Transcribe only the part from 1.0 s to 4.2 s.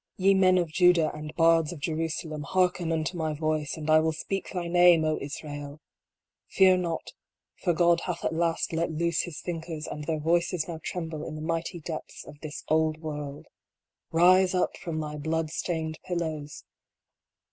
and bards of Jerusalem, hearken unto my voice, and I will